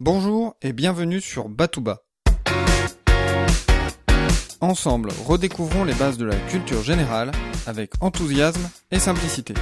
Bonjour 0.00 0.54
et 0.62 0.72
bienvenue 0.72 1.20
sur 1.20 1.48
Batouba. 1.48 2.04
Ensemble, 4.60 5.10
redécouvrons 5.26 5.82
les 5.82 5.94
bases 5.94 6.16
de 6.16 6.24
la 6.24 6.36
culture 6.36 6.84
générale 6.84 7.32
avec 7.66 7.90
enthousiasme 8.00 8.70
et 8.92 9.00
simplicité. 9.00 9.54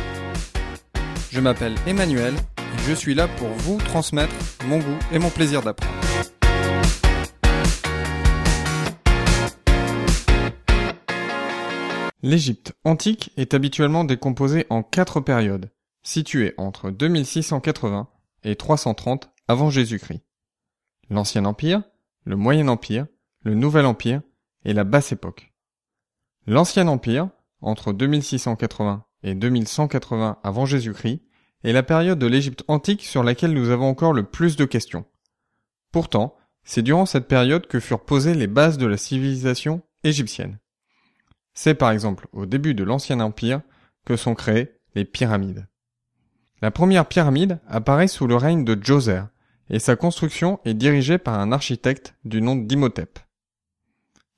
Je 1.31 1.41
m'appelle 1.41 1.75
Emmanuel 1.87 2.35
et 2.35 2.79
je 2.87 2.93
suis 2.93 3.15
là 3.15 3.29
pour 3.29 3.49
vous 3.49 3.79
transmettre 3.79 4.35
mon 4.67 4.79
goût 4.79 4.99
et 5.11 5.19
mon 5.19 5.31
plaisir 5.31 5.63
d'apprendre. 5.63 5.95
L'Égypte 12.23 12.75
antique 12.85 13.33
est 13.39 13.55
habituellement 13.55 14.05
décomposée 14.05 14.67
en 14.69 14.83
quatre 14.83 15.21
périodes, 15.21 15.71
situées 16.03 16.53
entre 16.59 16.91
2680 16.91 18.09
et 18.45 18.55
330 18.55 19.31
avant 19.49 19.71
Jésus-Christ. 19.71 20.26
L'Ancien 21.09 21.45
Empire, 21.45 21.83
le 22.25 22.37
Moyen 22.37 22.69
Empire, 22.69 23.07
le 23.43 23.55
Nouvel 23.55 23.87
Empire 23.87 24.23
et 24.65 24.73
la 24.73 24.85
Basse 24.85 25.13
Époque. 25.13 25.53
L'Ancien 26.47 26.89
Empire, 26.89 27.29
entre 27.61 27.93
2680 27.93 29.05
et 29.23 29.35
2180 29.35 30.39
avant 30.43 30.67
Jésus-Christ, 30.67 31.23
est 31.63 31.73
la 31.73 31.83
période 31.83 32.19
de 32.19 32.27
l'Égypte 32.27 32.65
antique 32.69 33.05
sur 33.05 33.23
laquelle 33.23 33.53
nous 33.53 33.71
avons 33.71 33.89
encore 33.89 34.13
le 34.13 34.25
plus 34.25 34.57
de 34.57 34.65
questions. 34.65 35.05
Pourtant, 35.93 36.37
c'est 36.65 36.83
durant 36.83 37.07
cette 37.07 37.29
période 37.29 37.69
que 37.69 37.81
furent 37.81 38.05
posées 38.05 38.35
les 38.35 38.49
bases 38.49 38.79
de 38.79 38.87
la 38.87 38.97
civilisation 38.97 39.83
égyptienne. 40.03 40.59
C'est 41.55 41.75
par 41.75 41.93
exemple 41.93 42.27
au 42.33 42.47
début 42.47 42.75
de 42.75 42.85
l'Ancien 42.85 43.21
Empire 43.21 43.63
que 44.05 44.17
sont 44.17 44.35
créées 44.35 44.73
les 44.97 45.05
pyramides. 45.05 45.69
La 46.63 46.71
première 46.71 47.07
pyramide 47.07 47.61
apparaît 47.69 48.09
sous 48.09 48.27
le 48.27 48.37
règne 48.37 48.65
de 48.65 48.77
Djoser, 48.81 49.23
et 49.71 49.79
sa 49.79 49.97
construction 49.97 50.61
est 50.65 50.75
dirigée 50.75 51.19
par 51.19 51.39
un 51.39 51.53
architecte 51.53 52.15
du 52.25 52.41
nom 52.41 52.57
d'Imhotep. 52.57 53.19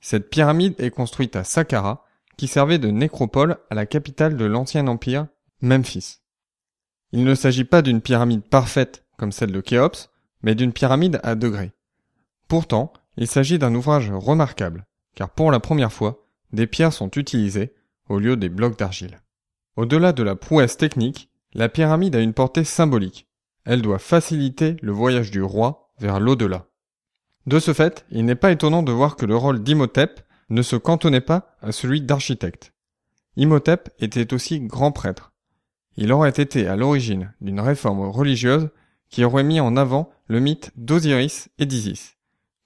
Cette 0.01 0.29
pyramide 0.29 0.75
est 0.79 0.91
construite 0.91 1.35
à 1.35 1.43
Saqqara, 1.43 2.05
qui 2.37 2.47
servait 2.47 2.79
de 2.79 2.89
nécropole 2.89 3.57
à 3.69 3.75
la 3.75 3.85
capitale 3.85 4.37
de 4.37 4.45
l'ancien 4.45 4.87
empire, 4.87 5.27
Memphis. 5.61 6.19
Il 7.11 7.23
ne 7.23 7.35
s'agit 7.35 7.65
pas 7.65 7.81
d'une 7.81 8.01
pyramide 8.01 8.43
parfaite 8.43 9.05
comme 9.17 9.31
celle 9.31 9.51
de 9.51 9.61
Khéops, 9.61 10.09
mais 10.41 10.55
d'une 10.55 10.71
pyramide 10.71 11.19
à 11.23 11.35
degrés. 11.35 11.73
Pourtant, 12.47 12.93
il 13.17 13.27
s'agit 13.27 13.59
d'un 13.59 13.75
ouvrage 13.75 14.09
remarquable, 14.11 14.85
car 15.15 15.29
pour 15.29 15.51
la 15.51 15.59
première 15.59 15.91
fois, 15.91 16.25
des 16.53 16.65
pierres 16.65 16.93
sont 16.93 17.11
utilisées 17.11 17.73
au 18.07 18.19
lieu 18.19 18.37
des 18.37 18.49
blocs 18.49 18.79
d'argile. 18.79 19.19
Au-delà 19.75 20.13
de 20.13 20.23
la 20.23 20.35
prouesse 20.35 20.77
technique, 20.77 21.29
la 21.53 21.69
pyramide 21.69 22.15
a 22.15 22.21
une 22.21 22.33
portée 22.33 22.63
symbolique. 22.63 23.28
Elle 23.65 23.81
doit 23.81 23.99
faciliter 23.99 24.77
le 24.81 24.91
voyage 24.91 25.31
du 25.31 25.41
roi 25.41 25.91
vers 25.99 26.19
l'au-delà. 26.19 26.67
De 27.45 27.59
ce 27.59 27.73
fait, 27.73 28.05
il 28.11 28.25
n'est 28.25 28.35
pas 28.35 28.51
étonnant 28.51 28.83
de 28.83 28.91
voir 28.91 29.15
que 29.15 29.25
le 29.25 29.35
rôle 29.35 29.63
d'Imhotep 29.63 30.21
ne 30.49 30.61
se 30.61 30.75
cantonnait 30.75 31.21
pas 31.21 31.55
à 31.61 31.71
celui 31.71 32.01
d'architecte. 32.01 32.73
Imhotep 33.35 33.89
était 33.99 34.33
aussi 34.33 34.59
grand 34.59 34.91
prêtre. 34.91 35.33
Il 35.95 36.11
aurait 36.11 36.29
été 36.29 36.67
à 36.67 36.75
l'origine 36.75 37.33
d'une 37.41 37.59
réforme 37.59 38.01
religieuse 38.01 38.69
qui 39.09 39.23
aurait 39.23 39.43
mis 39.43 39.59
en 39.59 39.77
avant 39.77 40.11
le 40.27 40.39
mythe 40.39 40.71
d'Osiris 40.75 41.49
et 41.57 41.65
d'Isis, 41.65 42.17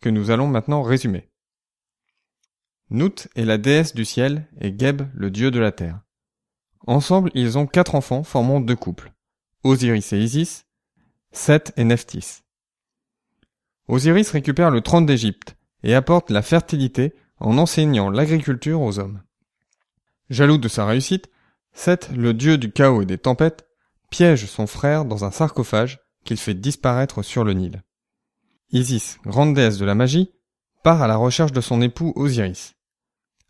que 0.01 0.09
nous 0.09 0.29
allons 0.29 0.47
maintenant 0.47 0.81
résumer. 0.81 1.29
Nout 2.89 3.27
est 3.35 3.45
la 3.45 3.57
déesse 3.57 3.95
du 3.95 4.05
ciel 4.05 4.47
et 4.59 4.77
Geb 4.77 5.03
le 5.13 5.31
dieu 5.31 5.49
de 5.51 5.59
la 5.59 5.71
terre. 5.71 6.01
Ensemble, 6.85 7.31
ils 7.33 7.57
ont 7.57 7.65
quatre 7.65 7.95
enfants 7.95 8.23
formant 8.23 8.59
deux 8.59 8.75
couples, 8.75 9.13
Osiris 9.63 10.11
et 10.13 10.19
Isis, 10.19 10.65
Seth 11.35 11.73
et 11.77 11.83
Nephthys. 11.83 12.43
Osiris 13.87 14.29
récupère 14.29 14.69
le 14.69 14.81
trône 14.81 15.07
d'Égypte 15.07 15.57
et 15.81 15.95
apporte 15.95 16.29
la 16.29 16.43
fertilité 16.43 17.15
en 17.39 17.57
enseignant 17.57 18.11
l'agriculture 18.11 18.81
aux 18.81 18.99
hommes. 18.99 19.23
Jaloux 20.29 20.59
de 20.59 20.67
sa 20.67 20.85
réussite, 20.85 21.31
Seth, 21.73 22.11
le 22.15 22.35
dieu 22.35 22.59
du 22.59 22.71
chaos 22.71 23.01
et 23.01 23.07
des 23.07 23.17
tempêtes, 23.17 23.67
piège 24.11 24.45
son 24.45 24.67
frère 24.67 25.05
dans 25.05 25.25
un 25.25 25.31
sarcophage 25.31 25.99
qu'il 26.23 26.37
fait 26.37 26.53
disparaître 26.53 27.23
sur 27.23 27.43
le 27.43 27.53
Nil. 27.53 27.81
Isis, 28.71 29.17
grande 29.25 29.55
déesse 29.55 29.79
de 29.79 29.85
la 29.85 29.95
magie, 29.95 30.31
part 30.83 31.01
à 31.01 31.07
la 31.07 31.15
recherche 31.15 31.51
de 31.51 31.61
son 31.61 31.81
époux 31.81 32.13
Osiris. 32.15 32.75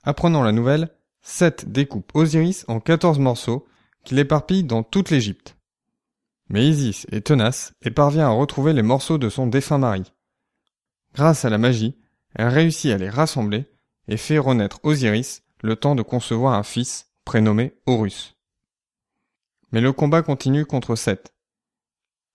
Apprenant 0.04 0.42
la 0.42 0.54
nouvelle, 0.54 0.90
Seth 1.22 1.70
découpe 1.70 2.12
Osiris 2.16 2.64
en 2.70 2.80
quatorze 2.80 3.20
morceaux 3.20 3.68
qu'il 4.06 4.20
éparpille 4.20 4.64
dans 4.64 4.84
toute 4.84 5.10
l'Égypte. 5.10 5.58
Mais 6.54 6.68
Isis 6.68 7.08
est 7.12 7.26
tenace 7.26 7.74
et 7.82 7.90
parvient 7.90 8.28
à 8.28 8.30
retrouver 8.30 8.74
les 8.74 8.84
morceaux 8.84 9.18
de 9.18 9.28
son 9.28 9.48
défunt 9.48 9.80
mari. 9.80 10.14
Grâce 11.16 11.46
à 11.46 11.50
la 11.50 11.58
magie, 11.58 11.98
elle 12.36 12.50
réussit 12.50 12.92
à 12.92 12.98
les 13.00 13.10
rassembler 13.10 13.66
et 14.08 14.18
fait 14.18 14.38
renaître 14.38 14.80
Osiris 14.84 15.42
le 15.64 15.76
temps 15.76 15.96
de 15.96 16.04
concevoir 16.04 16.54
un 16.54 16.62
fils 16.62 17.12
prénommé 17.26 17.74
Horus. 17.88 18.38
Mais 19.72 19.82
le 19.82 19.94
combat 19.94 20.22
continue 20.22 20.64
contre 20.64 20.96
Seth. 20.96 21.34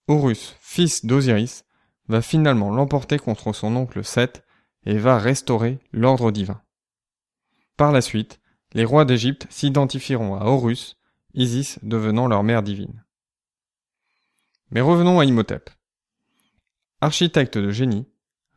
Horus, 0.09 0.57
fils 0.59 1.05
d'Osiris, 1.05 1.63
va 2.09 2.21
finalement 2.21 2.71
l'emporter 2.71 3.19
contre 3.19 3.53
son 3.53 3.73
oncle 3.77 4.03
Seth 4.03 4.43
et 4.85 4.97
va 4.97 5.17
restaurer 5.17 5.79
l'ordre 5.93 6.31
divin. 6.31 6.61
Par 7.77 7.93
la 7.93 8.01
suite, 8.01 8.41
les 8.73 8.83
rois 8.83 9.05
d'Égypte 9.05 9.47
s'identifieront 9.49 10.35
à 10.35 10.43
Horus, 10.43 10.97
Isis 11.35 11.79
devenant 11.83 12.27
leur 12.27 12.43
mère 12.43 12.63
divine. 12.63 13.05
Mais 14.71 14.81
revenons 14.81 15.19
à 15.19 15.25
Imhotep. 15.25 15.69
Architecte 17.01 17.57
de 17.57 17.71
génie, 17.71 18.07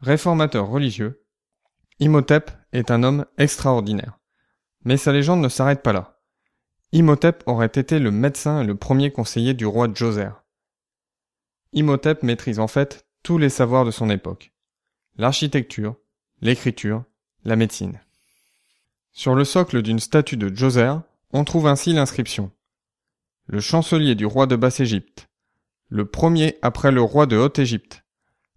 réformateur 0.01 0.69
religieux, 0.69 1.25
Imhotep 2.01 2.51
est 2.73 2.91
un 2.91 3.03
homme 3.03 3.27
extraordinaire. 3.39 4.19
Mais 4.85 4.97
sa 4.97 5.13
légende 5.13 5.41
ne 5.41 5.49
s'arrête 5.49 5.83
pas 5.83 5.93
là. 5.93 6.21
Imhotep 6.93 7.43
aurait 7.47 7.67
été 7.67 7.99
le 7.99 8.11
médecin 8.11 8.63
et 8.63 8.67
le 8.67 8.77
premier 8.77 9.11
conseiller 9.11 9.55
du 9.55 9.65
roi 9.65 9.89
Djoser. 9.93 10.31
Imhotep 11.73 12.23
maîtrise 12.23 12.59
en 12.59 12.69
fait 12.69 13.07
tous 13.23 13.39
les 13.39 13.49
savoirs 13.49 13.85
de 13.85 13.91
son 13.91 14.11
époque. 14.11 14.53
L'architecture, 15.17 15.97
l'écriture, 16.41 17.05
la 17.45 17.57
médecine. 17.57 18.01
Sur 19.13 19.35
le 19.35 19.45
socle 19.45 19.81
d'une 19.81 20.01
statue 20.01 20.37
de 20.37 20.55
Djoser, 20.55 20.95
on 21.33 21.45
trouve 21.45 21.67
ainsi 21.67 21.93
l'inscription. 21.93 22.51
Le 23.47 23.61
chancelier 23.61 24.15
du 24.15 24.27
roi 24.27 24.47
de 24.47 24.57
Basse-Égypte, 24.57 25.29
le 25.93 26.07
premier 26.07 26.57
après 26.63 26.91
le 26.91 27.03
roi 27.03 27.27
de 27.27 27.37
Haute-Égypte, 27.37 28.03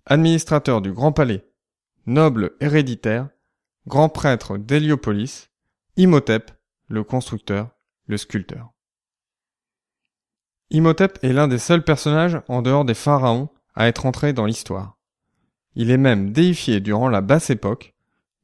administrateur 0.06 0.81
du 0.81 0.94
Grand 0.94 1.12
Palais, 1.12 1.46
noble 2.06 2.53
héréditaire, 2.62 3.28
grand 3.88 4.07
prêtre 4.07 4.57
d'Héliopolis, 4.57 5.50
Imhotep, 5.97 6.51
le 6.88 7.03
constructeur, 7.03 7.72
le 8.07 8.16
sculpteur. 8.16 8.72
Imhotep 10.69 11.19
est 11.24 11.34
l'un 11.34 11.50
des 11.50 11.57
seuls 11.57 11.84
personnages 11.84 12.40
en 12.47 12.62
dehors 12.62 12.85
des 12.85 12.94
pharaons 12.94 13.50
à 13.75 13.90
être 13.90 14.06
entré 14.06 14.31
dans 14.31 14.45
l'histoire. 14.45 14.97
Il 15.75 15.91
est 15.91 15.97
même 15.97 16.31
déifié 16.31 16.79
durant 16.79 17.09
la 17.09 17.19
basse 17.19 17.50
époque 17.50 17.95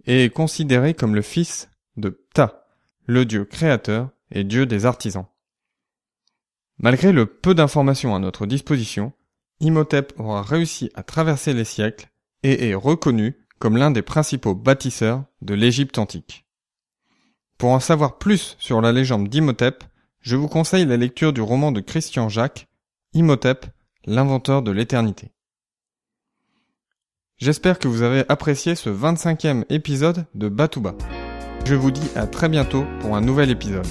et 0.03 0.25
est 0.25 0.29
considéré 0.29 0.95
comme 0.95 1.15
le 1.15 1.21
fils 1.21 1.69
de 1.95 2.09
Ptah, 2.09 2.65
le 3.05 3.23
dieu 3.23 3.45
créateur 3.45 4.09
et 4.31 4.43
dieu 4.43 4.65
des 4.65 4.85
artisans. 4.85 5.27
Malgré 6.81 7.11
le 7.11 7.27
peu 7.27 7.53
d'informations 7.53 8.15
à 8.15 8.19
notre 8.19 8.47
disposition, 8.47 9.13
Imhotep 9.59 10.13
aura 10.17 10.41
réussi 10.41 10.89
à 10.95 11.03
traverser 11.03 11.53
les 11.53 11.63
siècles 11.63 12.09
et 12.41 12.69
est 12.69 12.73
reconnu 12.73 13.37
comme 13.59 13.77
l'un 13.77 13.91
des 13.91 14.01
principaux 14.01 14.55
bâtisseurs 14.55 15.23
de 15.43 15.53
l'Égypte 15.53 15.99
antique. 15.99 16.47
Pour 17.59 17.69
en 17.69 17.79
savoir 17.79 18.17
plus 18.17 18.55
sur 18.57 18.81
la 18.81 18.91
légende 18.91 19.27
d'Imhotep, 19.27 19.83
je 20.21 20.35
vous 20.35 20.47
conseille 20.47 20.85
la 20.85 20.97
lecture 20.97 21.33
du 21.33 21.41
roman 21.41 21.71
de 21.71 21.81
Christian 21.81 22.29
Jacques, 22.29 22.67
Imhotep, 23.13 23.67
l'inventeur 24.05 24.63
de 24.63 24.71
l'éternité. 24.71 25.31
J'espère 27.37 27.77
que 27.77 27.87
vous 27.87 28.01
avez 28.01 28.23
apprécié 28.29 28.73
ce 28.73 28.89
25e 28.89 29.65
épisode 29.69 30.25
de 30.33 30.49
Batouba. 30.49 30.95
Je 31.65 31.75
vous 31.75 31.91
dis 31.91 32.09
à 32.15 32.25
très 32.25 32.49
bientôt 32.49 32.85
pour 33.01 33.15
un 33.15 33.21
nouvel 33.21 33.51
épisode. 33.51 33.87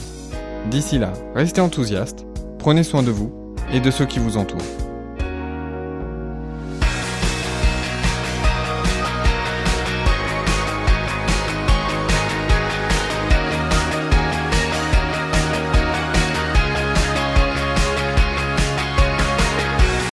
D'ici 0.70 0.98
là, 0.98 1.12
restez 1.34 1.60
enthousiastes, 1.60 2.26
prenez 2.60 2.82
soin 2.82 3.02
de 3.02 3.10
vous 3.10 3.32
et 3.72 3.80
de 3.80 3.90
ceux 3.90 4.04
qui 4.04 4.18
vous 4.18 4.36
entourent. 4.36 4.89